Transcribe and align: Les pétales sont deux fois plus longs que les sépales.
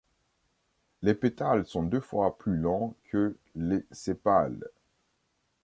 Les 1.03 1.13
pétales 1.13 1.67
sont 1.67 1.83
deux 1.83 1.99
fois 1.99 2.35
plus 2.35 2.55
longs 2.57 2.95
que 3.11 3.37
les 3.53 3.85
sépales. 3.91 4.67